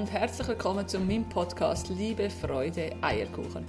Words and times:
und 0.00 0.10
herzlich 0.12 0.48
willkommen 0.48 0.88
zu 0.88 0.98
meinem 0.98 1.28
Podcast 1.28 1.90
Liebe, 1.90 2.30
Freude, 2.30 2.90
Eierkuchen. 3.02 3.66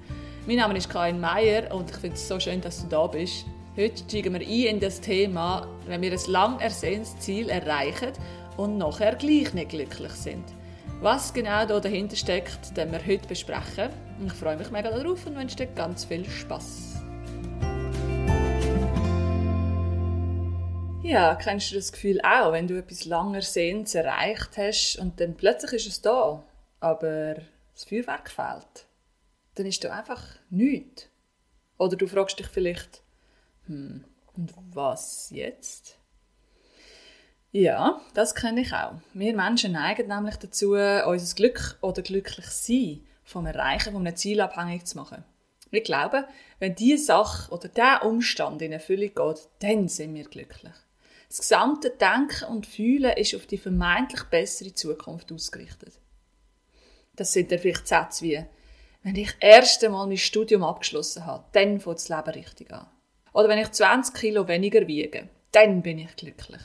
Mein 0.47 0.55
Name 0.55 0.77
ist 0.77 0.89
Karin 0.89 1.19
Meier 1.19 1.75
und 1.75 1.89
ich 1.89 1.97
finde 1.97 2.15
es 2.15 2.25
so 2.25 2.39
schön, 2.39 2.61
dass 2.61 2.81
du 2.81 2.87
da 2.87 3.05
bist. 3.05 3.45
Heute 3.75 3.97
steigen 3.97 4.35
wir 4.35 4.39
ein 4.39 4.75
in 4.75 4.79
das 4.79 5.01
Thema, 5.01 5.67
wenn 5.87 6.01
wir 6.01 6.13
ein 6.13 6.31
lang 6.31 6.57
ersehntes 6.61 7.19
Ziel 7.19 7.49
erreichen 7.49 8.13
und 8.55 8.77
nachher 8.77 9.15
gleich 9.15 9.53
nicht 9.53 9.71
glücklich 9.71 10.13
sind. 10.13 10.45
Was 11.01 11.33
genau 11.33 11.65
da 11.65 11.81
dahinter 11.81 12.15
steckt, 12.15 12.77
werden 12.77 12.93
wir 12.93 13.05
heute 13.05 13.27
besprechen. 13.27 13.89
Ich 14.25 14.31
freue 14.31 14.55
mich 14.55 14.71
mega 14.71 14.89
darauf 14.89 15.27
und 15.27 15.35
wünsche 15.35 15.57
dir 15.57 15.67
ganz 15.67 16.05
viel 16.05 16.23
Spaß. 16.29 17.00
Ja, 21.03 21.33
kennst 21.35 21.71
du 21.71 21.75
das 21.75 21.91
Gefühl 21.91 22.21
auch, 22.21 22.51
wenn 22.51 22.67
du 22.67 22.77
etwas 22.77 23.05
langer 23.05 23.41
Sehens 23.41 23.95
erreicht 23.95 24.55
hast 24.57 24.97
und 24.97 25.19
dann 25.19 25.35
plötzlich 25.35 25.73
ist 25.73 25.87
es 25.87 26.01
da, 26.01 26.43
aber 26.79 27.35
das 27.73 27.85
Feuerwerk 27.85 28.29
fehlt? 28.29 28.85
Dann 29.55 29.65
ist 29.65 29.83
da 29.83 29.91
einfach 29.97 30.23
nichts. 30.51 31.07
Oder 31.79 31.97
du 31.97 32.05
fragst 32.05 32.37
dich 32.37 32.47
vielleicht, 32.47 33.01
hm, 33.65 34.03
und 34.37 34.53
was 34.73 35.31
jetzt? 35.31 35.97
Ja, 37.51 37.99
das 38.13 38.35
kenne 38.35 38.61
ich 38.61 38.71
auch. 38.71 38.93
Wir 39.13 39.35
Menschen 39.35 39.71
neigen 39.71 40.07
nämlich 40.07 40.35
dazu, 40.37 40.73
unser 40.73 41.35
Glück 41.35 41.77
oder 41.81 42.03
glücklich 42.03 42.45
sein 42.45 43.01
vom 43.23 43.47
Erreichen 43.47 43.93
von 43.93 44.05
einem 44.05 44.15
Ziel 44.15 44.39
abhängig 44.39 44.85
zu 44.85 44.97
machen. 44.97 45.23
Wir 45.71 45.81
glauben, 45.81 46.25
wenn 46.59 46.75
diese 46.75 47.05
Sache 47.05 47.51
oder 47.51 47.69
der 47.69 48.05
Umstand 48.05 48.61
in 48.61 48.71
Erfüllung 48.71 49.15
geht, 49.15 49.49
dann 49.59 49.87
sind 49.87 50.13
wir 50.13 50.25
glücklich. 50.25 50.73
Das 51.31 51.37
gesamte 51.37 51.91
Denken 51.91 52.43
und 52.51 52.67
Fühlen 52.67 53.15
ist 53.15 53.33
auf 53.35 53.45
die 53.45 53.57
vermeintlich 53.57 54.23
bessere 54.25 54.73
Zukunft 54.73 55.31
ausgerichtet. 55.31 55.93
Das 57.15 57.31
sind 57.31 57.53
dann 57.53 57.59
vielleicht 57.59 57.87
Sätze 57.87 58.25
wie, 58.25 58.43
wenn 59.01 59.15
ich 59.15 59.33
erst 59.39 59.81
einmal 59.81 60.07
mein 60.07 60.17
Studium 60.17 60.61
abgeschlossen 60.61 61.25
habe, 61.25 61.45
dann 61.53 61.79
fängt 61.79 61.99
das 61.99 62.09
Leben 62.09 62.31
richtig 62.31 62.73
an. 62.73 62.85
Oder 63.31 63.47
wenn 63.47 63.59
ich 63.59 63.71
20 63.71 64.13
Kilo 64.13 64.45
weniger 64.49 64.85
wiege, 64.87 65.29
dann 65.53 65.81
bin 65.81 65.99
ich 65.99 66.13
glücklich. 66.17 66.61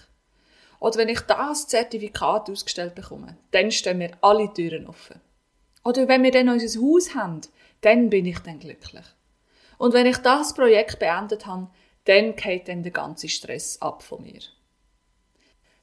Oder 0.81 0.97
wenn 0.99 1.11
ich 1.11 1.21
das 1.21 1.69
Zertifikat 1.69 2.51
ausgestellt 2.51 2.97
bekomme, 2.97 3.37
dann 3.53 3.71
stehen 3.71 3.99
mir 3.99 4.19
alle 4.21 4.53
Türen 4.53 4.89
offen. 4.89 5.21
Oder 5.85 6.09
wenn 6.09 6.25
wir 6.25 6.33
dann 6.33 6.49
unser 6.49 6.81
Haus 6.81 7.15
haben, 7.15 7.41
dann 7.83 8.11
bin 8.11 8.27
ich 8.27 8.41
dann 8.41 8.59
glücklich. 8.59 9.07
Und 9.79 9.95
wenn 9.95 10.07
ich 10.07 10.17
das 10.17 10.55
Projekt 10.55 10.99
beendet 10.99 11.47
habe, 11.47 11.69
dann 12.07 12.35
geht 12.35 12.67
dann 12.67 12.83
der 12.83 12.91
ganze 12.91 13.29
Stress 13.29 13.81
ab 13.81 14.03
von 14.03 14.25
mir. 14.25 14.41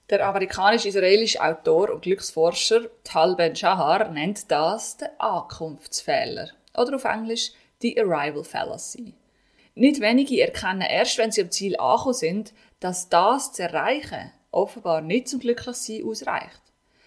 Der 0.09 0.27
amerikanisch-israelische 0.27 1.41
Autor 1.41 1.89
und 1.89 2.01
Glücksforscher 2.01 2.89
Tal 3.03 3.35
Ben-Shahar 3.35 4.09
nennt 4.09 4.51
das 4.51 4.97
den 4.97 5.07
Ankunftsfehler 5.17 6.49
oder 6.75 6.95
auf 6.95 7.05
Englisch 7.05 7.51
die 7.81 7.99
Arrival 7.99 8.43
Fallacy. 8.43 9.13
Nicht 9.75 10.01
wenige 10.01 10.41
erkennen 10.41 10.81
erst, 10.81 11.17
wenn 11.17 11.31
sie 11.31 11.41
am 11.41 11.51
Ziel 11.51 11.77
angekommen 11.77 12.13
sind, 12.13 12.53
dass 12.79 13.09
das 13.09 13.53
zu 13.53 13.63
erreichen 13.63 14.31
offenbar 14.53 15.01
nicht 15.01 15.27
zum 15.27 15.39
Glücklichsein 15.39 16.03
ausreicht. 16.05 16.61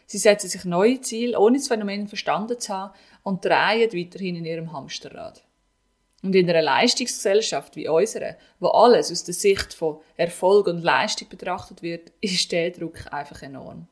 Sie 0.06 0.18
setzen 0.18 0.48
sich 0.48 0.64
neue 0.64 1.00
Ziele, 1.00 1.38
ohne 1.38 1.58
das 1.58 1.68
Phänomen 1.68 2.06
verstanden 2.06 2.58
zu 2.58 2.72
haben, 2.72 2.94
und 3.22 3.44
drehen 3.44 3.92
weiterhin 3.92 4.36
in 4.36 4.44
ihrem 4.44 4.72
Hamsterrad. 4.72 5.42
Und 6.26 6.34
in 6.34 6.50
einer 6.50 6.60
Leistungsgesellschaft 6.60 7.76
wie 7.76 7.86
unserer, 7.86 8.34
wo 8.58 8.66
alles 8.66 9.12
aus 9.12 9.22
der 9.22 9.32
Sicht 9.32 9.72
von 9.72 10.00
Erfolg 10.16 10.66
und 10.66 10.82
Leistung 10.82 11.28
betrachtet 11.28 11.82
wird, 11.82 12.10
ist 12.20 12.50
der 12.50 12.72
Druck 12.72 13.12
einfach 13.12 13.42
enorm. 13.42 13.86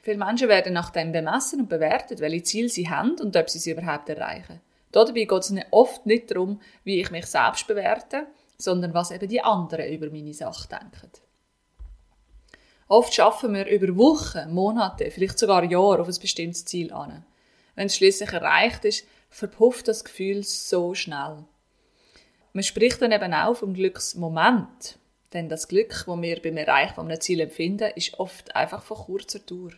Viele 0.00 0.18
Menschen 0.18 0.48
werden 0.48 0.74
nach 0.74 0.90
dem 0.90 1.10
bemessen 1.10 1.62
und 1.62 1.68
bewertet, 1.68 2.20
welche 2.20 2.44
Ziele 2.44 2.68
sie 2.68 2.88
haben 2.88 3.20
und 3.20 3.36
ob 3.36 3.50
sie 3.50 3.58
sie 3.58 3.72
überhaupt 3.72 4.08
erreichen. 4.08 4.60
Dabei 4.92 5.24
geht 5.24 5.32
es 5.32 5.52
oft 5.72 6.06
nicht 6.06 6.30
darum, 6.30 6.60
wie 6.84 7.00
ich 7.00 7.10
mich 7.10 7.26
selbst 7.26 7.66
bewerte, 7.66 8.28
sondern 8.58 8.94
was 8.94 9.10
eben 9.10 9.28
die 9.28 9.42
anderen 9.42 9.92
über 9.92 10.08
meine 10.08 10.34
Sache 10.34 10.68
denken. 10.68 11.10
Oft 12.86 13.12
schaffen 13.12 13.54
wir 13.54 13.66
über 13.66 13.96
Wochen, 13.96 14.54
Monate, 14.54 15.10
vielleicht 15.10 15.36
sogar 15.36 15.64
Jahre 15.64 16.02
auf 16.02 16.06
ein 16.06 16.20
bestimmtes 16.20 16.64
Ziel 16.64 16.92
an. 16.92 17.24
Wenn 17.74 17.86
es 17.86 17.96
schließlich 17.96 18.32
erreicht 18.32 18.84
ist, 18.84 19.04
verpufft 19.30 19.88
das 19.88 20.04
Gefühl 20.04 20.44
so 20.44 20.94
schnell. 20.94 21.44
Man 22.52 22.62
spricht 22.62 23.00
dann 23.00 23.12
eben 23.12 23.32
auch 23.32 23.54
vom 23.54 23.74
Glücksmoment. 23.74 24.98
Denn 25.32 25.48
das 25.48 25.68
Glück, 25.68 26.04
das 26.06 26.06
wir 26.06 26.42
beim 26.42 26.58
Erreichen 26.58 27.00
eines 27.00 27.20
Ziels 27.20 27.40
empfinden, 27.40 27.90
ist 27.96 28.18
oft 28.18 28.54
einfach 28.54 28.82
von 28.82 28.98
kurzer 28.98 29.38
Dauer. 29.38 29.70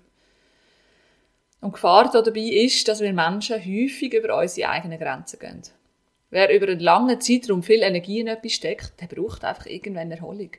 Und 1.60 1.70
die 1.70 1.74
Gefahr 1.74 2.10
dabei 2.10 2.40
ist, 2.40 2.86
dass 2.88 3.00
wir 3.00 3.12
Menschen 3.12 3.56
häufig 3.56 4.12
über 4.12 4.38
unsere 4.38 4.68
eigenen 4.68 4.98
Grenzen 4.98 5.38
gehen. 5.38 5.62
Wer 6.30 6.54
über 6.54 6.66
einen 6.66 6.80
langen 6.80 7.20
Zeitraum 7.20 7.62
viel 7.62 7.82
Energie 7.82 8.20
in 8.20 8.26
etwas 8.26 8.52
steckt, 8.52 9.00
der 9.00 9.06
braucht 9.06 9.44
einfach 9.44 9.66
irgendwann 9.66 10.10
Erholung. 10.10 10.50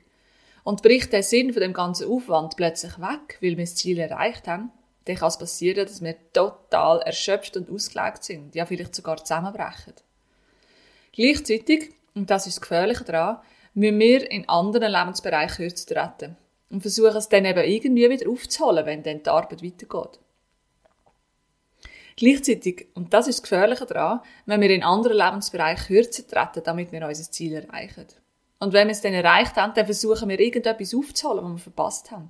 Und 0.64 0.82
bricht 0.82 1.12
der 1.12 1.22
Sinn 1.22 1.52
von 1.52 1.60
dem 1.60 1.74
ganzen 1.74 2.10
Aufwand 2.10 2.56
plötzlich 2.56 2.98
weg, 2.98 3.38
weil 3.40 3.56
wir 3.56 3.64
das 3.64 3.76
Ziel 3.76 3.98
erreicht 3.98 4.48
haben, 4.48 4.72
dann 5.04 5.16
kann 5.16 5.28
es 5.28 5.38
passieren, 5.38 5.86
dass 5.86 6.02
wir 6.02 6.16
total 6.32 7.02
erschöpft 7.02 7.56
und 7.56 7.70
ausgelegt 7.70 8.24
sind, 8.24 8.54
ja 8.54 8.66
vielleicht 8.66 8.94
sogar 8.94 9.18
zusammenbrechen. 9.18 9.92
Gleichzeitig 11.12 11.92
und 12.16 12.30
das 12.30 12.46
ist 12.46 12.56
das 12.56 12.62
Gefährliche 12.62 13.04
daran, 13.04 13.38
müssen 13.74 13.98
wir 13.98 14.30
in 14.30 14.48
anderen 14.48 14.90
Lebensbereichen 14.90 15.56
kürzer 15.56 15.94
treten 15.94 16.36
und 16.70 16.80
versuchen 16.80 17.16
es 17.16 17.28
dann 17.28 17.44
eben 17.44 17.62
irgendwie 17.62 18.10
wieder 18.10 18.28
aufzuholen, 18.30 18.86
wenn 18.86 19.02
dann 19.02 19.22
die 19.22 19.30
Arbeit 19.30 19.62
weitergeht. 19.62 20.18
Gleichzeitig, 22.16 22.88
und 22.94 23.12
das 23.12 23.28
ist 23.28 23.40
das 23.40 23.42
Gefährliche 23.42 23.84
daran, 23.84 24.20
wenn 24.46 24.62
wir 24.62 24.70
in 24.70 24.82
anderen 24.82 25.18
Lebensbereichen 25.18 25.94
kürzer 25.94 26.26
treten, 26.26 26.62
damit 26.64 26.90
wir 26.90 27.06
unser 27.06 27.30
Ziel 27.30 27.52
erreichen. 27.52 28.06
Und 28.58 28.72
wenn 28.72 28.88
wir 28.88 28.92
es 28.92 29.02
dann 29.02 29.12
erreicht 29.12 29.56
haben, 29.56 29.74
dann 29.74 29.84
versuchen 29.84 30.30
wir 30.30 30.40
irgendetwas 30.40 30.94
aufzuholen, 30.94 31.44
was 31.44 31.52
wir 31.52 31.58
verpasst 31.58 32.10
haben. 32.10 32.28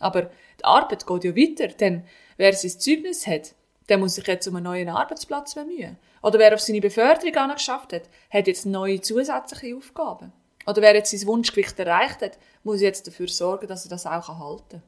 Aber 0.00 0.22
die 0.22 0.64
Arbeit 0.64 1.06
geht 1.06 1.24
ja 1.24 1.36
weiter, 1.36 1.68
denn 1.68 2.04
wer 2.36 2.52
sein 2.52 2.72
Zeugnis 2.72 3.28
hat, 3.28 3.54
der 3.88 3.98
muss 3.98 4.14
sich 4.14 4.26
jetzt 4.26 4.46
um 4.46 4.56
einen 4.56 4.64
neuen 4.64 4.88
Arbeitsplatz 4.88 5.54
bemühen. 5.54 5.96
Oder 6.22 6.38
wer 6.38 6.54
auf 6.54 6.60
seine 6.60 6.80
Beförderung 6.80 7.34
angeschafft 7.36 7.92
hat, 7.92 8.02
hat 8.30 8.46
jetzt 8.46 8.66
neue 8.66 9.00
zusätzliche 9.00 9.76
Aufgaben. 9.76 10.32
Oder 10.66 10.82
wer 10.82 10.94
jetzt 10.94 11.10
sein 11.10 11.26
Wunschgewicht 11.26 11.78
erreicht 11.78 12.20
hat, 12.20 12.38
muss 12.62 12.80
jetzt 12.80 13.06
dafür 13.06 13.28
sorgen, 13.28 13.66
dass 13.66 13.86
er 13.86 13.90
das 13.90 14.06
auch 14.06 14.28
halten 14.28 14.68
kann. 14.68 14.82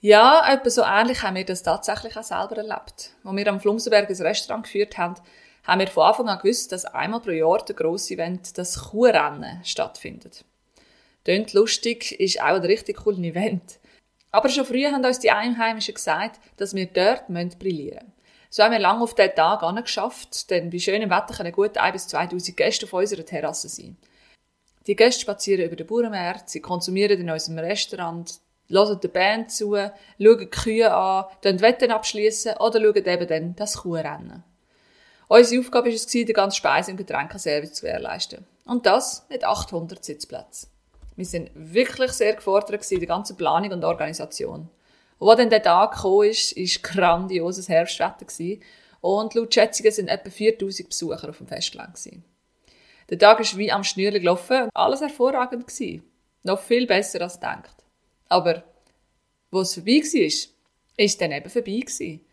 Ja, 0.00 0.52
etwa 0.52 0.68
so 0.68 0.82
ähnlich 0.82 1.22
haben 1.22 1.36
wir 1.36 1.44
das 1.44 1.62
tatsächlich 1.62 2.16
auch 2.16 2.24
selber 2.24 2.56
erlebt. 2.56 3.12
Als 3.22 3.36
wir 3.36 3.46
am 3.46 3.60
Flumsenberg 3.60 4.10
ein 4.10 4.16
Restaurant 4.16 4.64
geführt 4.64 4.98
haben, 4.98 5.14
haben 5.64 5.78
wir 5.78 5.86
von 5.86 6.04
Anfang 6.04 6.28
an 6.28 6.38
gewusst, 6.38 6.72
dass 6.72 6.84
einmal 6.84 7.20
pro 7.20 7.30
Jahr 7.30 7.64
der 7.64 7.76
grosse 7.76 8.14
Event, 8.14 8.58
das 8.58 8.90
Kuhrennen, 8.90 9.64
stattfindet. 9.64 10.44
Tönt 11.24 11.52
lustig, 11.52 12.18
ist 12.18 12.40
auch 12.40 12.56
ein 12.56 12.62
richtig 12.62 12.96
cooles 13.04 13.20
Event. 13.20 13.78
Aber 14.32 14.48
schon 14.48 14.64
früher 14.64 14.90
haben 14.90 15.04
uns 15.04 15.18
die 15.18 15.30
Einheimischen 15.30 15.94
gesagt, 15.94 16.40
dass 16.56 16.74
wir 16.74 16.86
dort 16.86 17.28
brillieren 17.28 18.06
müssen. 18.06 18.12
So 18.48 18.62
haben 18.62 18.72
wir 18.72 18.78
lange 18.78 19.02
auf 19.02 19.14
diesen 19.14 19.34
Tag 19.34 19.62
angeschafft, 19.62 20.50
denn 20.50 20.70
bei 20.70 20.78
schönem 20.78 21.10
Wetter 21.10 21.34
können 21.34 21.52
gut 21.52 21.78
1 21.78 21.92
bis 21.92 22.08
2000 22.08 22.56
Gäste 22.56 22.86
auf 22.86 22.92
unserer 22.92 23.24
Terrasse 23.24 23.68
sein. 23.68 23.96
Die 24.86 24.96
Gäste 24.96 25.22
spazieren 25.22 25.64
über 25.64 25.76
den 25.76 25.86
Bauernmarkt, 25.86 26.50
sie 26.50 26.60
konsumieren 26.60 27.20
in 27.20 27.30
unserem 27.30 27.58
Restaurant, 27.58 28.40
hören 28.68 29.00
der 29.00 29.08
Band 29.08 29.50
zu, 29.50 29.74
schauen 29.74 30.38
die 30.38 30.46
Kühe 30.46 30.92
an, 30.92 31.26
dann 31.42 31.60
Wetten 31.60 31.90
abschließen 31.90 32.56
oder 32.58 32.80
schauen 32.80 33.06
eben 33.06 33.28
dann 33.28 33.56
das 33.56 33.78
Kuhrennen. 33.78 34.44
Unsere 35.28 35.60
Aufgabe 35.60 35.88
war 35.88 35.94
es, 35.94 36.06
den 36.06 36.26
ganzen 36.26 36.56
Speise- 36.56 36.90
und 36.90 36.98
Getränkeservice 36.98 37.72
zu 37.72 37.86
gewährleisten. 37.86 38.44
Und 38.66 38.84
das 38.84 39.26
mit 39.30 39.44
800 39.44 40.04
Sitzplätzen. 40.04 40.71
Wir 41.16 41.24
sind 41.24 41.50
wirklich 41.54 42.12
sehr 42.12 42.34
gefordert 42.34 42.90
in 42.90 42.98
der 42.98 43.08
ganzen 43.08 43.36
Planung 43.36 43.72
und 43.72 43.84
Organisation. 43.84 44.68
Und 45.18 45.28
als 45.28 45.38
dann 45.38 45.50
der 45.50 45.62
Tag 45.62 46.00
kam, 46.00 46.22
ist, 46.22 46.52
ist 46.52 46.82
grandioses 46.82 47.68
Herbstwetter 47.68 48.24
gewesen. 48.24 48.62
Und 49.00 49.34
laut 49.34 49.52
Schätzungen 49.52 49.92
sind 49.92 50.08
etwa 50.08 50.30
4000 50.30 50.88
Besucher 50.88 51.28
auf 51.28 51.38
dem 51.38 51.48
Festgelände 51.48 51.92
gewesen. 51.92 52.24
Der 53.10 53.18
Tag 53.18 53.40
ist 53.40 53.58
wie 53.58 53.70
am 53.70 53.84
Schnürli 53.84 54.20
gelaufen 54.20 54.64
und 54.64 54.70
alles 54.74 55.00
hervorragend 55.00 55.66
gewesen. 55.66 56.02
Noch 56.44 56.60
viel 56.60 56.86
besser 56.86 57.20
als 57.20 57.34
gedacht. 57.34 57.76
Aber, 58.28 58.64
wo 59.50 59.60
es 59.60 59.74
vorbei 59.74 60.00
war, 60.00 60.24
ist 60.24 60.48
es 60.96 61.18
dann 61.18 61.32
eben 61.32 61.50
vorbei 61.50 61.80
gewesen. 61.80 62.24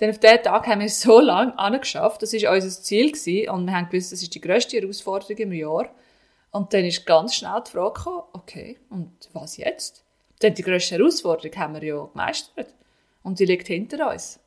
Denn 0.00 0.10
auf 0.10 0.18
diesen 0.18 0.42
Tag 0.42 0.66
haben 0.66 0.80
wir 0.80 0.88
so 0.88 1.20
lange 1.20 1.58
angeschafft, 1.58 2.22
das 2.22 2.32
war 2.32 2.54
unser 2.54 2.82
Ziel 2.82 3.12
gewesen, 3.12 3.50
und 3.50 3.66
wir 3.66 3.74
haben 3.74 3.88
gewusst, 3.88 4.12
das 4.12 4.22
ist 4.22 4.34
die 4.34 4.40
grösste 4.40 4.78
Herausforderung 4.78 5.36
im 5.38 5.52
Jahr. 5.52 5.94
Und 6.50 6.72
dann 6.72 6.84
ist 6.84 7.04
ganz 7.06 7.34
schnell 7.34 7.62
die 7.66 7.70
Frage 7.70 7.94
gekommen, 7.94 8.22
okay, 8.32 8.78
und 8.88 9.12
was 9.32 9.56
jetzt? 9.56 10.04
Denn 10.42 10.54
die 10.54 10.62
grösste 10.62 10.96
Herausforderung 10.96 11.56
haben 11.56 11.74
wir 11.74 11.82
ja 11.82 12.04
gemeistert. 12.04 12.72
Und 13.22 13.38
die 13.38 13.44
liegt 13.44 13.66
hinter 13.66 14.10
uns. 14.10 14.38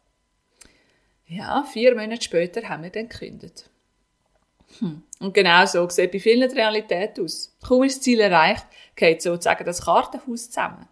Ja, 1.28 1.64
vier 1.64 1.96
Monate 1.96 2.24
später 2.24 2.68
haben 2.68 2.84
wir 2.84 2.90
dann 2.90 3.10
gekündigt. 3.10 3.70
Hm. 4.80 5.04
Und 5.20 5.34
genau 5.34 5.66
so 5.66 5.88
sieht 5.90 6.12
bei 6.12 6.20
vielen 6.20 6.50
die 6.50 6.56
Realität 6.56 7.20
aus. 7.20 7.56
Kaum 7.66 7.84
ist 7.84 7.98
das 7.98 8.04
Ziel 8.04 8.20
erreicht, 8.20 8.66
geht 8.96 9.22
sozusagen 9.22 9.66
das 9.66 9.82
Kartenhaus 9.82 10.50
zusammen. 10.50 10.88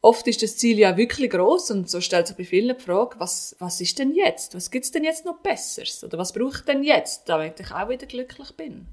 Oft 0.00 0.26
ist 0.26 0.42
das 0.42 0.56
Ziel 0.56 0.78
ja 0.78 0.96
wirklich 0.96 1.30
groß 1.30 1.70
und 1.70 1.88
so 1.88 2.00
stellt 2.00 2.26
sich 2.26 2.36
bei 2.36 2.44
vielen 2.44 2.76
die 2.76 2.82
Frage, 2.82 3.20
was, 3.20 3.54
was 3.60 3.80
ist 3.80 3.98
denn 4.00 4.14
jetzt? 4.14 4.54
Was 4.54 4.70
gibt's 4.70 4.90
denn 4.90 5.04
jetzt 5.04 5.24
noch 5.24 5.38
Besseres? 5.38 6.02
Oder 6.02 6.18
was 6.18 6.32
brauche 6.32 6.58
ich 6.58 6.64
denn 6.64 6.82
jetzt, 6.82 7.28
damit 7.28 7.60
ich 7.60 7.70
auch 7.70 7.88
wieder 7.88 8.06
glücklich 8.06 8.50
bin? 8.56 8.88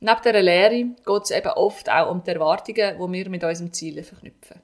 Neben 0.00 0.22
dieser 0.22 0.42
Lehre 0.42 0.84
geht 0.84 1.22
es 1.24 1.30
eben 1.30 1.48
oft 1.48 1.90
auch 1.90 2.10
um 2.10 2.22
die 2.22 2.30
Erwartungen, 2.30 2.96
die 2.96 3.12
wir 3.12 3.28
mit 3.30 3.42
unserem 3.42 3.72
Ziel 3.72 4.02
verknüpfen. 4.04 4.62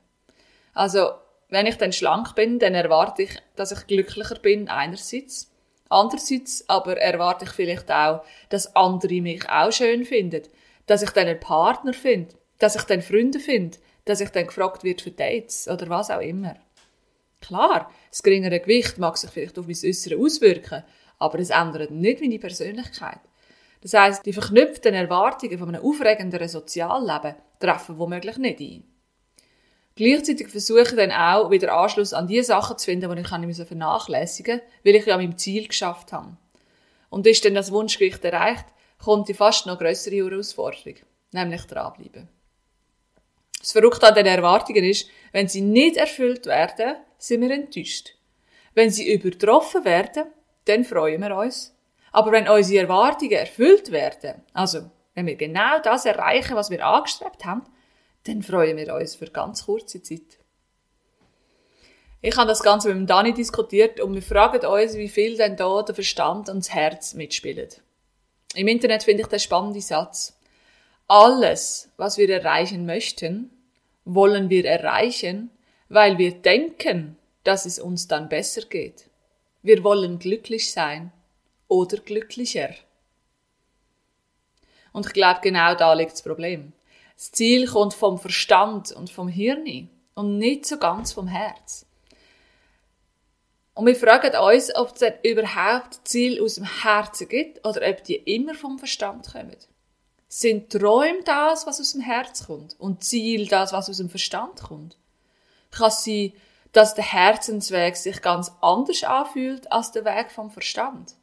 Also, 0.75 1.10
wenn 1.48 1.66
ich 1.66 1.76
dann 1.76 1.92
schlank 1.92 2.34
bin, 2.34 2.58
dann 2.58 2.75
erwarte 2.75 3.22
ich, 3.22 3.38
dass 3.56 3.72
ich 3.72 3.86
glücklicher 3.86 4.36
bin, 4.36 4.69
einerseits. 4.69 5.50
Andererseits 5.88 6.64
aber 6.69 6.96
erwarte 6.96 7.44
ich 7.44 7.50
vielleicht 7.50 7.90
auch, 7.90 8.25
dass 8.48 8.75
andere 8.75 9.20
mich 9.20 9.48
auch 9.48 9.72
schön 9.72 10.04
finden, 10.04 10.42
dass 10.86 11.02
ich 11.02 11.10
dann 11.10 11.28
einen 11.28 11.40
Partner 11.40 11.92
finde, 11.92 12.34
dass 12.58 12.76
ich 12.76 12.82
dann 12.82 13.02
Freunde 13.02 13.40
finde, 13.40 13.78
dass 14.04 14.20
ich 14.20 14.31
dann 14.31 14.46
gefragt 14.46 14.84
wird 14.84 15.02
für 15.02 15.10
Dates 15.10 15.69
oder 15.69 15.88
was 15.88 16.10
auch 16.10 16.20
immer. 16.20 16.56
Klar, 17.40 17.90
das 18.10 18.22
geringere 18.22 18.60
Gewicht 18.60 18.98
mag 18.98 19.16
sich 19.16 19.31
vielleicht 19.31 19.58
auf 19.58 19.66
mein 19.66 19.76
Äußere 19.76 20.19
auswirken, 20.19 20.84
aber 21.19 21.38
es 21.38 21.50
ändert 21.50 21.90
nicht 21.90 22.20
meine 22.20 22.38
Persönlichkeit. 22.38 23.20
Das 23.84 23.92
heißt, 23.92 24.25
die 24.25 24.32
verknüpften 24.32 24.94
Erwartungen 24.94 25.58
von 25.58 25.69
einem 25.69 25.84
aufregenderen 25.84 26.48
Sozialleben 26.48 27.34
treffen 27.60 27.98
womöglich 27.98 28.38
nicht 28.38 28.58
ein. 28.58 28.84
Gleichzeitig 29.94 30.48
versuche 30.48 30.81
ich 30.81 30.96
dann 30.96 31.12
auch, 31.12 31.50
wieder 31.50 31.76
Anschluss 31.76 32.14
an 32.14 32.26
die 32.26 32.42
Sachen 32.42 32.78
zu 32.78 32.86
finden, 32.86 33.14
die 33.14 33.20
ich 33.20 33.31
nicht 33.31 33.69
vernachlässigen 33.69 34.56
musste, 34.56 34.70
weil 34.84 34.94
ich 34.94 35.04
ja 35.04 35.19
mein 35.19 35.36
Ziel 35.36 35.69
geschafft 35.69 36.12
habe. 36.12 36.38
Und 37.10 37.26
ist 37.26 37.44
dann 37.44 37.54
das 37.54 37.70
Wunschgewicht 37.72 38.25
erreicht, 38.25 38.64
kommt 39.04 39.28
die 39.28 39.34
fast 39.34 39.66
noch 39.66 39.78
größere 39.78 40.16
Herausforderung, 40.16 40.94
nämlich 41.32 41.66
dranbleiben. 41.66 42.31
Das 43.60 43.72
Verrückte 43.72 44.08
an 44.08 44.14
den 44.14 44.26
Erwartungen 44.26 44.84
ist, 44.84 45.08
wenn 45.32 45.46
sie 45.46 45.60
nicht 45.60 45.98
erfüllt 45.98 46.46
werden, 46.46 46.96
sind 47.19 47.42
wir 47.42 47.50
enttäuscht. 47.50 48.14
Wenn 48.72 48.90
sie 48.90 49.12
übertroffen 49.12 49.84
werden, 49.84 50.25
dann 50.64 50.84
freuen 50.84 51.20
wir 51.20 51.36
uns. 51.36 51.74
Aber 52.14 52.31
wenn 52.31 52.49
unsere 52.49 52.84
Erwartungen 52.84 53.32
erfüllt 53.32 53.90
werden, 53.90 54.40
also 54.52 54.88
wenn 55.14 55.26
wir 55.26 55.34
genau 55.34 55.81
das 55.82 56.06
erreichen, 56.06 56.55
was 56.55 56.70
wir 56.70 56.87
angestrebt 56.87 57.44
haben, 57.44 57.64
dann 58.22 58.40
freuen 58.40 58.76
wir 58.76 58.94
uns 58.94 59.16
für 59.16 59.26
ganz 59.26 59.66
kurze 59.66 60.00
Zeit. 60.00 60.38
Ich 62.22 62.37
habe 62.37 62.46
das 62.46 62.62
Ganze 62.62 62.87
mit 62.87 62.99
dem 62.99 63.06
Dani 63.08 63.34
diskutiert 63.34 63.99
und 63.99 64.14
wir 64.14 64.22
fragen 64.22 64.64
uns, 64.64 64.94
wie 64.96 65.08
viel 65.08 65.37
denn 65.37 65.56
da 65.56 65.82
der 65.82 65.96
Verstand 65.96 66.49
und 66.49 66.58
das 66.58 66.72
Herz 66.72 67.14
mitspielen. 67.14 67.69
Im 68.55 68.69
Internet 68.69 69.02
finde 69.02 69.22
ich 69.25 69.28
den 69.28 69.40
spannenden 69.40 69.82
Satz. 69.82 70.38
Alles, 71.08 71.90
was 71.96 72.17
wir 72.17 72.31
erreichen 72.31 72.87
möchten, 72.87 73.50
wollen 74.05 74.50
wir 74.50 74.64
erreichen, 74.67 75.50
weil 75.88 76.17
wir 76.17 76.31
denken, 76.31 77.17
dass 77.43 77.67
es 77.67 77.81
uns 77.81 78.06
dann 78.06 78.28
besser 78.28 78.62
geht. 78.62 79.10
Wir 79.62 79.82
wollen 79.82 80.20
glücklich 80.20 80.70
sein 80.70 81.10
oder 81.75 81.97
glücklicher. 81.97 82.71
Und 84.93 85.06
ich 85.06 85.12
glaube, 85.12 85.41
genau 85.43 85.75
da 85.75 85.93
liegt 85.93 86.12
das 86.12 86.23
Problem. 86.23 86.73
Das 87.17 87.32
Ziel 87.32 87.67
kommt 87.67 87.94
vom 87.94 88.19
Verstand 88.19 88.93
und 88.93 89.11
vom 89.11 89.26
Hirn 89.26 89.91
und 90.15 90.38
nicht 90.38 90.67
so 90.67 90.79
ganz 90.79 91.12
vom 91.12 91.26
Herz. 91.26 91.85
Und 93.75 93.87
wir 93.87 93.97
fragen 93.97 94.37
uns, 94.37 94.73
ob 94.76 94.94
es 94.94 95.12
überhaupt 95.25 96.06
Ziel 96.06 96.41
aus 96.41 96.55
dem 96.55 96.82
Herzen 96.82 97.29
gibt 97.29 97.67
oder 97.67 97.88
ob 97.88 98.05
die 98.05 98.15
immer 98.15 98.55
vom 98.55 98.79
Verstand 98.79 99.32
kommen. 99.32 99.56
Sind 100.29 100.70
Träume 100.70 101.25
das, 101.25 101.67
was 101.67 101.81
aus 101.81 101.93
dem 101.93 102.03
Herz 102.03 102.47
kommt? 102.47 102.79
Und 102.79 103.03
Ziel 103.03 103.49
das, 103.49 103.73
was 103.73 103.91
aus 103.91 103.97
dem 103.97 104.11
Verstand 104.11 104.62
kommt? 104.62 104.97
Kann 105.73 105.88
es 105.88 106.05
sein, 106.05 106.32
dass 106.70 106.94
der 106.94 107.05
Herzensweg 107.05 107.97
sich 107.97 108.23
ganz 108.23 108.53
anders 108.61 109.03
anfühlt 109.03 109.73
als 109.73 109.91
der 109.91 110.05
Weg 110.05 110.31
vom 110.31 110.53
Verstand? 110.53 111.17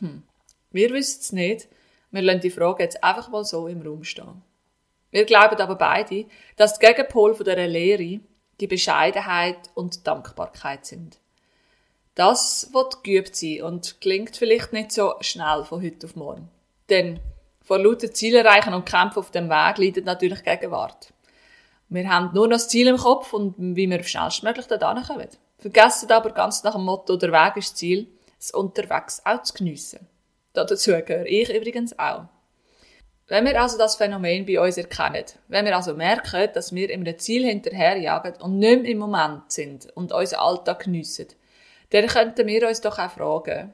Hm. 0.00 0.22
Wir 0.70 0.90
wissen 0.90 1.20
es 1.20 1.32
nicht. 1.32 1.68
Wir 2.10 2.22
lassen 2.22 2.40
die 2.40 2.50
Frage 2.50 2.82
jetzt 2.82 3.02
einfach 3.02 3.28
mal 3.28 3.44
so 3.44 3.66
im 3.68 3.82
Raum 3.82 4.04
stehen. 4.04 4.42
Wir 5.10 5.24
glauben 5.24 5.60
aber 5.60 5.76
beide, 5.76 6.26
dass 6.56 6.78
die 6.78 6.86
Gegenpol 6.86 7.34
dieser 7.34 7.66
Lehre 7.66 8.20
die 8.60 8.66
Bescheidenheit 8.66 9.70
und 9.74 9.96
die 9.96 10.02
Dankbarkeit 10.02 10.86
sind. 10.86 11.18
Das 12.14 12.70
wird 12.72 13.04
geübt 13.04 13.36
sein 13.36 13.62
und 13.62 14.00
klingt 14.00 14.36
vielleicht 14.36 14.72
nicht 14.72 14.92
so 14.92 15.14
schnell 15.20 15.64
von 15.64 15.82
heute 15.82 16.06
auf 16.06 16.16
morgen. 16.16 16.48
Denn 16.88 17.20
vor 17.62 17.78
lauter 17.78 18.12
Ziel 18.12 18.34
erreichen 18.34 18.74
und 18.74 18.86
Kämpfen 18.86 19.18
auf 19.18 19.30
dem 19.30 19.50
Weg 19.50 19.78
leidet 19.78 20.06
natürlich 20.06 20.42
Gegenwart. 20.42 21.12
Wir 21.88 22.08
haben 22.08 22.30
nur 22.32 22.46
noch 22.46 22.56
das 22.56 22.68
Ziel 22.68 22.86
im 22.88 22.96
Kopf 22.96 23.32
und 23.32 23.54
wie 23.58 23.88
wir 23.88 24.02
schnellstmöglich 24.02 24.66
da 24.66 25.02
kommen. 25.06 25.28
Vergessen 25.58 26.10
aber 26.10 26.30
ganz 26.30 26.62
nach 26.62 26.74
dem 26.74 26.84
Motto, 26.84 27.16
der 27.16 27.32
Weg 27.32 27.56
ist 27.56 27.70
das 27.70 27.74
Ziel, 27.76 28.08
es 28.38 28.50
unterwegs 28.50 29.22
auch 29.24 29.42
zu 29.42 29.54
geniessen. 29.54 30.06
Dazu 30.52 30.92
gehöre 30.92 31.26
ich 31.26 31.54
übrigens 31.54 31.98
auch. 31.98 32.26
Wenn 33.28 33.44
wir 33.44 33.60
also 33.60 33.76
das 33.76 33.96
Phänomen 33.96 34.46
bei 34.46 34.60
uns 34.60 34.78
erkennen, 34.78 35.24
wenn 35.48 35.64
wir 35.64 35.76
also 35.76 35.94
merken, 35.94 36.48
dass 36.54 36.72
wir 36.72 36.90
einem 36.90 37.18
Ziel 37.18 37.44
hinterherjagen 37.44 38.40
und 38.40 38.58
nicht 38.58 38.82
mehr 38.82 38.90
im 38.92 38.98
Moment 38.98 39.50
sind 39.50 39.88
und 39.96 40.12
unseren 40.12 40.40
Alltag 40.40 40.84
geniessen, 40.84 41.26
dann 41.90 42.06
könnten 42.06 42.46
wir 42.46 42.68
uns 42.68 42.80
doch 42.80 42.98
auch 42.98 43.10
fragen, 43.10 43.72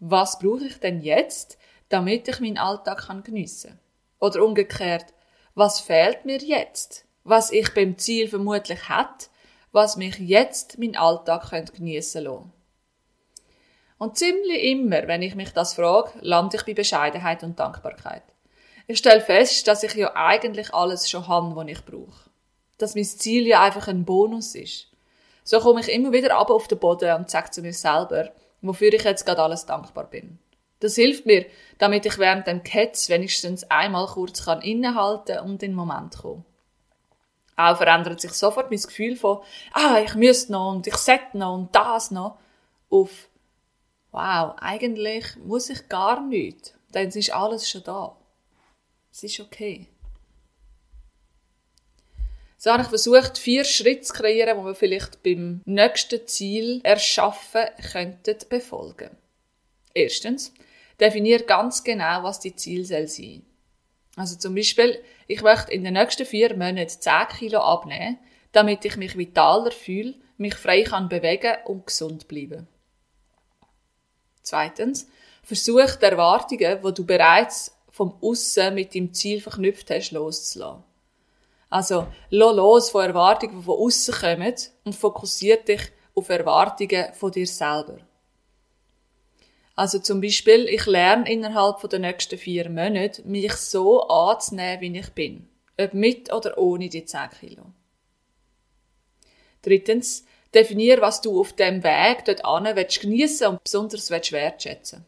was 0.00 0.38
brauche 0.38 0.64
ich 0.64 0.80
denn 0.80 1.02
jetzt, 1.02 1.58
damit 1.90 2.28
ich 2.28 2.40
meinen 2.40 2.58
Alltag 2.58 3.06
geniessen 3.24 3.70
kann. 3.70 3.78
Oder 4.20 4.42
umgekehrt, 4.42 5.12
was 5.54 5.80
fehlt 5.80 6.24
mir 6.24 6.38
jetzt, 6.38 7.04
was 7.24 7.52
ich 7.52 7.74
beim 7.74 7.98
Ziel 7.98 8.28
vermutlich 8.28 8.88
hätte, 8.88 9.28
was 9.70 9.96
mich 9.96 10.18
jetzt 10.18 10.78
meinen 10.78 10.96
Alltag 10.96 11.50
geniessen 11.74 12.24
lassen 12.24 12.52
Und 13.98 14.18
ziemlich 14.18 14.64
immer, 14.64 15.06
wenn 15.06 15.22
ich 15.22 15.34
mich 15.34 15.52
das 15.52 15.74
frage, 15.74 16.10
lande 16.20 16.56
ich 16.56 16.64
bei 16.64 16.74
Bescheidenheit 16.74 17.42
und 17.42 17.58
Dankbarkeit. 17.58 18.22
Ich 18.86 18.98
stelle 18.98 19.20
fest, 19.20 19.66
dass 19.66 19.82
ich 19.82 19.94
ja 19.94 20.14
eigentlich 20.14 20.74
alles 20.74 21.08
schon 21.08 21.26
habe, 21.26 21.56
was 21.56 21.68
ich 21.68 21.84
brauche. 21.84 22.30
Dass 22.76 22.94
mein 22.94 23.04
Ziel 23.04 23.46
ja 23.46 23.62
einfach 23.62 23.88
ein 23.88 24.04
Bonus 24.04 24.54
ist. 24.54 24.88
So 25.42 25.60
komme 25.60 25.80
ich 25.80 25.88
immer 25.88 26.12
wieder 26.12 26.36
ab 26.36 26.50
auf 26.50 26.68
den 26.68 26.78
Boden 26.78 27.14
und 27.14 27.30
sage 27.30 27.50
zu 27.50 27.62
mir 27.62 27.72
selber, 27.72 28.30
wofür 28.62 28.92
ich 28.92 29.04
jetzt 29.04 29.24
gerade 29.24 29.42
alles 29.42 29.66
dankbar 29.66 30.04
bin. 30.04 30.38
Das 30.80 30.96
hilft 30.96 31.24
mir, 31.24 31.46
damit 31.78 32.04
ich 32.04 32.18
während 32.18 32.46
dem 32.46 32.62
Ketz 32.62 33.08
wenigstens 33.08 33.64
einmal 33.70 34.06
kurz 34.06 34.44
kann 34.44 34.60
innehalten 34.60 35.38
und 35.38 35.62
in 35.62 35.70
den 35.70 35.74
Moment 35.74 36.18
kommen. 36.18 36.44
Auch 37.56 37.76
verändert 37.76 38.20
sich 38.20 38.32
sofort 38.32 38.70
mein 38.70 38.80
Gefühl 38.80 39.16
von, 39.16 39.40
ah, 39.72 39.98
ich 40.04 40.14
müsste 40.14 40.52
noch 40.52 40.72
und 40.72 40.86
ich 40.86 40.96
sollte 40.96 41.38
noch 41.38 41.54
und 41.54 41.74
das 41.74 42.10
noch, 42.10 42.38
auf, 42.90 43.28
wow, 44.14 44.54
eigentlich 44.60 45.24
muss 45.44 45.68
ich 45.70 45.88
gar 45.88 46.24
nichts, 46.24 46.72
denn 46.94 47.08
es 47.08 47.16
ist 47.16 47.34
alles 47.34 47.68
schon 47.68 47.82
da. 47.82 48.16
Es 49.10 49.24
ist 49.24 49.40
okay. 49.40 49.88
So 52.56 52.70
habe 52.70 52.84
ich 52.84 52.88
versucht, 52.88 53.36
vier 53.38 53.64
Schritte 53.64 54.02
zu 54.02 54.14
kreieren, 54.14 54.56
die 54.56 54.64
wir 54.64 54.74
vielleicht 54.76 55.22
beim 55.24 55.62
nächsten 55.64 56.26
Ziel 56.28 56.80
erschaffen 56.84 57.64
könnten 57.90 58.36
befolgen. 58.48 59.10
Erstens, 59.92 60.54
definiere 61.00 61.42
ganz 61.42 61.82
genau, 61.82 62.22
was 62.22 62.38
die 62.38 62.54
Ziel 62.54 62.84
soll 62.84 63.08
sein. 63.08 63.44
Also 64.14 64.36
zum 64.36 64.54
Beispiel, 64.54 65.02
ich 65.26 65.42
möchte 65.42 65.72
in 65.72 65.82
den 65.82 65.94
nächsten 65.94 66.24
vier 66.24 66.54
Monaten 66.54 66.88
10 66.88 67.28
Kilo 67.36 67.58
abnehmen, 67.58 68.18
damit 68.52 68.84
ich 68.84 68.96
mich 68.96 69.18
vitaler 69.18 69.72
fühle, 69.72 70.14
mich 70.36 70.54
frei 70.54 70.84
kann 70.84 71.08
bewegen 71.08 71.56
und 71.64 71.88
gesund 71.88 72.28
bleiben. 72.28 72.68
Zweitens, 74.44 75.08
versuch 75.42 75.96
die 75.96 76.04
Erwartungen, 76.04 76.80
die 76.84 76.92
du 76.94 77.04
bereits 77.04 77.74
vom 77.90 78.14
Aussen 78.20 78.74
mit 78.74 78.94
dem 78.94 79.12
Ziel 79.12 79.40
verknüpft 79.40 79.90
hast, 79.90 80.12
loszulassen. 80.12 80.84
Also, 81.70 82.06
lass 82.30 82.54
los 82.54 82.90
von 82.90 83.06
Erwartungen, 83.06 83.58
die 83.58 83.64
von 83.64 83.78
außen 83.78 84.14
kommen 84.14 84.54
und 84.84 84.94
fokussiere 84.94 85.64
dich 85.64 85.80
auf 86.14 86.28
Erwartungen 86.28 87.12
von 87.14 87.32
dir 87.32 87.46
selber. 87.46 87.98
Also 89.76 89.98
zum 89.98 90.20
Beispiel, 90.20 90.68
ich 90.68 90.86
lerne 90.86 91.28
innerhalb 91.28 91.88
der 91.88 91.98
nächsten 91.98 92.38
vier 92.38 92.68
Monate, 92.68 93.22
mich 93.26 93.54
so 93.54 94.02
anzunehmen, 94.02 94.80
wie 94.80 94.98
ich 94.98 95.10
bin. 95.10 95.48
Ob 95.80 95.94
mit 95.94 96.32
oder 96.32 96.56
ohne 96.58 96.88
die 96.88 97.04
10 97.04 97.30
Kilo. 97.40 97.64
Drittens, 99.62 100.24
definier, 100.54 101.00
was 101.00 101.20
du 101.20 101.40
auf 101.40 101.52
dem 101.52 101.82
Weg 101.82 102.24
dort 102.24 102.44
an 102.44 102.64
geniessen 103.00 103.48
und 103.48 103.64
besonders 103.64 104.10
wertschätzen 104.10 105.04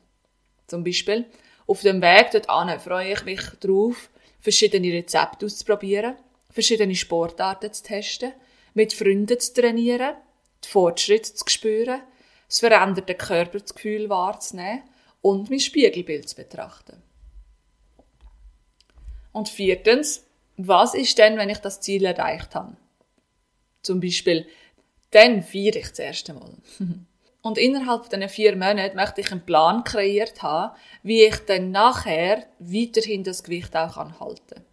Zum 0.66 0.84
Beispiel, 0.84 1.26
auf 1.66 1.80
dem 1.82 2.00
Weg 2.02 2.30
dort 2.32 2.48
an 2.48 2.78
freue 2.80 3.12
ich 3.12 3.24
mich 3.24 3.42
darauf, 3.60 4.10
verschiedene 4.40 4.92
Rezepte 4.92 5.46
auszuprobieren, 5.46 6.16
verschiedene 6.50 6.94
Sportarten 6.94 7.72
zu 7.72 7.82
testen, 7.82 8.32
mit 8.74 8.92
Freunden 8.92 9.40
zu 9.40 9.54
trainieren, 9.54 10.14
die 10.64 10.68
Fortschritte 10.68 11.34
zu 11.34 11.44
spüren, 11.48 12.02
das 12.48 12.60
veränderte 12.60 13.14
Körpergefühl 13.14 14.08
wahrzunehmen 14.08 14.82
und 15.22 15.50
mein 15.50 15.60
Spiegelbild 15.60 16.28
zu 16.28 16.36
betrachten. 16.36 17.02
Und 19.32 19.48
viertens, 19.48 20.24
was 20.56 20.94
ist 20.94 21.18
denn, 21.18 21.36
wenn 21.36 21.50
ich 21.50 21.58
das 21.58 21.80
Ziel 21.80 22.04
erreicht 22.04 22.54
habe? 22.54 22.76
Zum 23.82 24.00
Beispiel, 24.00 24.46
dann 25.16 25.42
feiere 25.42 25.76
ich 25.76 25.88
das 25.88 25.98
erste 25.98 26.34
Mal. 26.34 26.52
Und 27.42 27.58
innerhalb 27.58 28.10
dieser 28.10 28.28
vier 28.28 28.56
Monate 28.56 28.96
möchte 28.96 29.20
ich 29.20 29.30
einen 29.30 29.46
Plan 29.46 29.84
kreiert 29.84 30.42
haben, 30.42 30.76
wie 31.02 31.22
ich 31.22 31.38
dann 31.46 31.70
nachher 31.70 32.44
weiterhin 32.58 33.24
das 33.24 33.42
Gewicht 33.42 33.74
auch 33.76 33.96
halten 33.96 34.42
kann. 34.48 34.64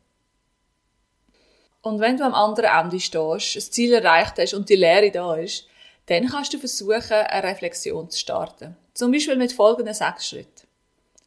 Und 1.81 2.00
wenn 2.00 2.17
du 2.17 2.25
am 2.25 2.33
anderen 2.33 2.71
Ende 2.85 3.00
stehst, 3.00 3.55
das 3.55 3.71
Ziel 3.71 3.93
erreicht 3.93 4.39
hast 4.39 4.53
und 4.53 4.69
die 4.69 4.75
Lehre 4.75 5.12
da 5.12 5.35
ist, 5.35 5.67
dann 6.07 6.27
kannst 6.27 6.53
du 6.53 6.57
versuchen, 6.57 7.12
eine 7.12 7.47
Reflexion 7.47 8.09
zu 8.09 8.17
starten. 8.17 8.75
Zum 8.93 9.12
Beispiel 9.12 9.35
mit 9.35 9.53
folgenden 9.53 9.93
sechs 9.93 10.27
Schritten. 10.27 10.67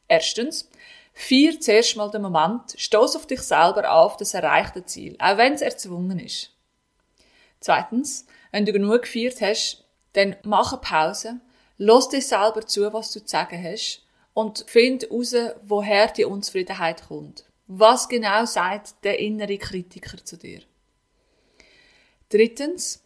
Erstens, 0.09 0.69
feier 1.15 1.59
zuerst 1.61 1.97
mal 1.97 2.11
den 2.11 2.23
Moment, 2.23 2.75
stoß 2.77 3.17
auf 3.17 3.27
dich 3.27 3.41
selber 3.41 3.93
auf 3.93 4.17
das 4.17 4.35
erreichte 4.35 4.85
Ziel, 4.85 5.17
auch 5.19 5.37
wenn 5.37 5.55
es 5.55 5.63
erzwungen 5.63 6.19
ist. 6.19 6.51
Zweitens, 7.61 8.27
wenn 8.53 8.67
du 8.67 8.73
genug 8.73 9.03
gefeiert 9.03 9.41
hast, 9.41 9.85
dann 10.13 10.37
mach 10.45 10.73
eine 10.73 10.81
Pause, 10.81 11.41
lass 11.79 12.09
dir 12.09 12.23
selber 12.23 12.67
zu, 12.67 12.93
was 12.93 13.13
du 13.13 13.21
zu 13.21 13.29
sagen 13.29 13.63
hast 13.63 14.03
und 14.35 14.65
find 14.69 15.05
heraus, 15.05 15.35
woher 15.63 16.09
die 16.09 16.25
Unzufriedenheit 16.25 17.09
kommt. 17.09 17.45
Was 17.67 18.09
genau 18.09 18.45
sagt 18.45 19.03
der 19.03 19.19
innere 19.19 19.59
Kritiker 19.59 20.25
zu 20.25 20.37
dir? 20.37 20.61
Drittens, 22.29 23.03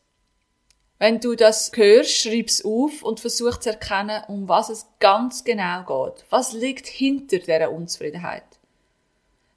wenn 0.99 1.19
du 1.19 1.35
das 1.35 1.73
hörst, 1.75 2.11
schreib's 2.11 2.65
auf 2.65 3.03
und 3.03 3.21
versuch 3.21 3.59
zu 3.59 3.71
erkennen, 3.71 4.23
um 4.29 4.49
was 4.49 4.69
es 4.69 4.87
ganz 4.99 5.45
genau 5.45 5.85
geht. 5.85 6.25
Was 6.29 6.53
liegt 6.53 6.87
hinter 6.87 7.39
dieser 7.39 7.71
Unzufriedenheit? 7.71 8.45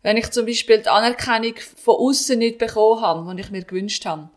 Wenn 0.04 0.18
ich 0.18 0.32
zum 0.32 0.46
Beispiel 0.46 0.80
die 0.80 0.88
Anerkennung 0.88 1.56
von 1.58 1.96
außen 1.96 2.40
nicht 2.40 2.60
bekommen 2.60 3.02
habe, 3.02 3.36
die 3.36 3.42
ich 3.42 3.52
mir 3.52 3.64
gewünscht 3.64 4.06
habe, 4.06 4.30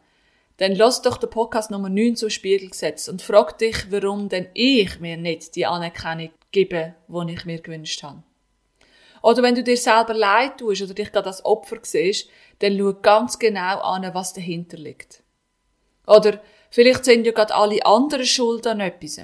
dann 0.59 0.75
lass 0.75 1.03
doch 1.03 1.19
den 1.19 1.31
Podcast 1.31 1.71
Nummer 1.71 1.89
9 1.89 2.17
zum 2.17 2.31
Spiegel 2.31 2.71
gesetzt 2.71 3.09
und 3.09 3.23
frag 3.23 3.59
dich, 3.59 3.91
warum 3.91 4.29
denn 4.29 4.49
ich 4.55 5.01
mir 5.01 5.17
nicht 5.17 5.55
die 5.55 5.67
Anerkennung 5.67 6.31
gebe, 6.51 6.95
die 7.09 7.33
ich 7.33 7.45
mir 7.45 7.61
gewünscht 7.61 8.03
habe. 8.03 8.23
Oder 9.23 9.43
wenn 9.43 9.55
du 9.55 9.63
dir 9.63 9.77
selber 9.77 10.15
leid 10.15 10.59
tust 10.59 10.83
oder 10.83 10.95
dich 10.95 11.13
gerade 11.13 11.27
als 11.27 11.45
Opfer 11.45 11.79
siehst, 11.83 12.29
dann 12.61 12.79
schau 12.79 12.95
ganz 12.95 13.39
genau 13.39 13.81
an, 13.81 14.09
was 14.15 14.33
dahinter 14.33 14.77
liegt. 14.77 15.23
Oder 16.07 16.41
vielleicht 16.71 17.05
sind 17.05 17.27
ja 17.27 17.33
gerade 17.33 17.55
alle 17.55 17.85
anderen 17.85 18.25
schuld 18.25 18.67
an 18.67 18.81
etwas. 18.81 19.21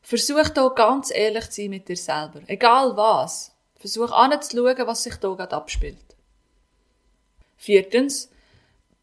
Versuch 0.00 0.48
da 0.50 0.68
ganz 0.68 1.10
ehrlich 1.10 1.50
zu 1.50 1.62
sein 1.62 1.70
mit 1.70 1.88
dir 1.88 1.96
selber. 1.96 2.40
Egal 2.46 2.96
was. 2.96 3.52
Versuch 3.76 4.10
anzuschauen, 4.10 4.86
was 4.86 5.02
sich 5.02 5.16
da 5.16 5.34
gerade 5.34 5.56
abspielt. 5.56 6.16
Viertens, 7.56 8.30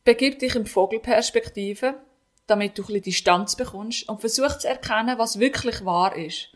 begib 0.06 0.40
dich 0.40 0.56
in 0.56 0.66
Vogelperspektive, 0.66 1.96
damit 2.48 2.78
du 2.78 2.84
ein 2.84 2.86
bisschen 2.86 3.02
Distanz 3.02 3.56
bekommst 3.56 4.08
und 4.08 4.22
versuch 4.22 4.58
zu 4.60 4.70
erkennen, 4.70 5.18
was 5.18 5.40
wirklich 5.40 5.84
wahr 5.84 6.16
ist. 6.16 6.50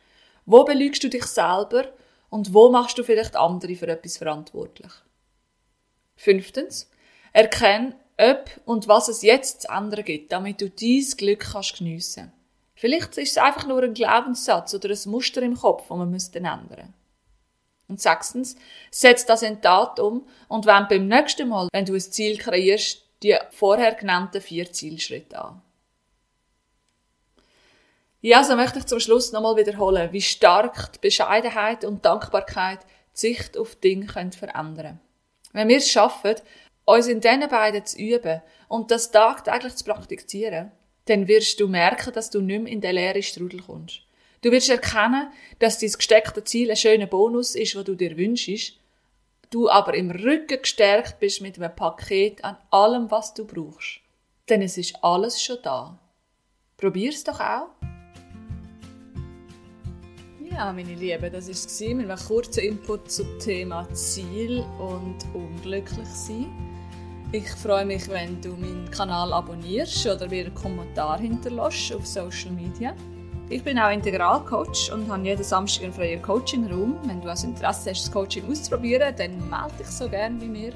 Wo 0.45 0.63
belügst 0.63 1.03
du 1.03 1.09
dich 1.09 1.25
selber 1.25 1.91
und 2.29 2.53
wo 2.53 2.69
machst 2.69 2.97
du 2.97 3.03
vielleicht 3.03 3.35
andere 3.35 3.75
für 3.75 3.87
etwas 3.87 4.17
verantwortlich? 4.17 4.91
Fünftens, 6.15 6.89
erkenn, 7.33 7.95
ob 8.17 8.49
und 8.65 8.87
was 8.87 9.07
es 9.07 9.23
jetzt 9.23 9.63
zu 9.63 9.69
ändern 9.69 10.03
gibt, 10.03 10.31
damit 10.31 10.61
du 10.61 10.69
dieses 10.69 11.17
Glück 11.17 11.51
kannst 11.51 11.77
geniessen. 11.77 12.31
Vielleicht 12.75 13.17
ist 13.17 13.31
es 13.31 13.37
einfach 13.37 13.65
nur 13.65 13.81
ein 13.83 13.93
Glaubenssatz 13.93 14.73
oder 14.73 14.89
ein 14.89 15.11
Muster 15.11 15.41
im 15.41 15.57
Kopf, 15.57 15.87
das 15.87 15.97
man 15.97 16.09
müsste 16.09 16.39
ändern. 16.39 16.93
Und 17.87 17.99
sechstens, 17.99 18.55
setz 18.91 19.25
das 19.25 19.41
in 19.41 19.61
Tat 19.61 19.99
um 19.99 20.27
und 20.47 20.65
wend 20.67 20.89
beim 20.89 21.07
nächsten 21.07 21.49
Mal, 21.49 21.67
wenn 21.73 21.85
du 21.85 21.95
ein 21.95 21.99
Ziel 21.99 22.37
kreierst, 22.37 23.08
die 23.23 23.35
vorher 23.51 23.95
genannten 23.95 24.41
vier 24.41 24.71
Zielschritte 24.71 25.39
an. 25.39 25.61
Ja, 28.21 28.43
so 28.43 28.55
möchte 28.55 28.79
ich 28.79 28.85
zum 28.85 28.99
Schluss 28.99 29.31
nochmal 29.31 29.55
wiederholen, 29.55 30.11
wie 30.11 30.21
stark 30.21 30.93
die 30.93 30.99
Bescheidenheit 30.99 31.85
und 31.85 32.03
Dankbarkeit 32.03 32.79
die 33.15 33.19
Sicht 33.19 33.57
auf 33.57 33.75
Dinge 33.75 34.07
können 34.07 34.33
verändern. 34.33 34.99
Wenn 35.53 35.69
wir 35.69 35.77
es 35.77 35.89
schaffen, 35.89 36.35
uns 36.83 37.07
in 37.07 37.21
diesen 37.21 37.47
beiden 37.47 37.85
zu 37.85 37.97
üben 37.97 38.41
und 38.67 38.91
das 38.91 39.11
tagtäglich 39.11 39.75
zu 39.75 39.85
praktizieren, 39.85 40.71
dann 41.05 41.27
wirst 41.27 41.59
du 41.59 41.67
merken, 41.67 42.13
dass 42.13 42.29
du 42.29 42.41
nicht 42.41 42.61
mehr 42.61 42.73
in 42.73 42.81
den 42.81 42.95
leeren 42.95 43.23
Strudel 43.23 43.61
kommst. 43.61 44.01
Du 44.41 44.51
wirst 44.51 44.69
erkennen, 44.69 45.31
dass 45.59 45.79
dein 45.79 45.91
gesteckte 45.91 46.43
Ziel 46.43 46.69
ein 46.69 46.77
schöner 46.77 47.07
Bonus 47.07 47.55
ist, 47.55 47.75
was 47.75 47.83
du 47.83 47.95
dir 47.95 48.15
wünschst, 48.17 48.78
du 49.49 49.69
aber 49.69 49.93
im 49.93 50.11
Rücken 50.11 50.61
gestärkt 50.61 51.19
bist 51.19 51.41
mit 51.41 51.57
einem 51.57 51.75
Paket 51.75 52.43
an 52.43 52.57
allem, 52.71 53.09
was 53.11 53.33
du 53.33 53.45
brauchst. 53.45 54.01
Denn 54.47 54.61
es 54.61 54.77
ist 54.77 55.03
alles 55.03 55.41
schon 55.41 55.57
da. 55.63 55.97
Probier's 56.77 57.23
doch 57.23 57.39
auch. 57.39 57.69
Ja, 60.51 60.73
meine 60.73 60.95
Lieben, 60.95 61.31
das 61.31 61.47
war 61.47 61.53
es 61.53 61.79
mit 61.79 62.09
einem 62.09 62.17
kurzen 62.17 62.63
Input 62.63 63.11
zum 63.11 63.39
Thema 63.39 63.87
Ziel 63.93 64.65
und 64.79 65.17
unglücklich 65.33 66.07
sein. 66.07 66.47
Ich 67.31 67.47
freue 67.51 67.85
mich, 67.85 68.09
wenn 68.09 68.41
du 68.41 68.49
meinen 68.55 68.89
Kanal 68.89 69.31
abonnierst 69.31 70.07
oder 70.07 70.27
mir 70.27 70.45
einen 70.45 70.55
Kommentar 70.55 71.19
hinterlässt 71.19 71.93
auf 71.93 72.07
Social 72.07 72.51
Media. 72.51 72.95
Ich 73.51 73.63
bin 73.63 73.79
auch 73.79 73.89
Integralcoach 73.89 74.91
und 74.93 75.11
habe 75.11 75.23
jeden 75.23 75.43
Samstag 75.43 75.85
einen 75.85 75.93
freien 75.93 76.21
Coaching-Raum. 76.21 76.99
Wenn 77.05 77.19
du 77.19 77.29
also 77.29 77.47
Interesse 77.47 77.89
hast, 77.89 78.05
das 78.05 78.11
Coaching 78.11 78.43
auszuprobieren, 78.47 79.15
dann 79.17 79.49
melde 79.49 79.73
dich 79.79 79.87
so 79.87 80.07
gerne 80.07 80.35
bei 80.39 80.45
mir. 80.45 80.71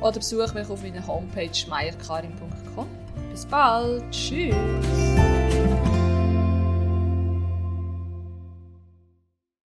Oder 0.00 0.14
besuche 0.14 0.52
mich 0.52 0.68
auf 0.68 0.82
meiner 0.82 1.06
Homepage 1.06 1.50
meierkarin.com. 1.68 2.88
Bis 3.30 3.46
bald. 3.46 4.02
Tschüss. 4.10 4.52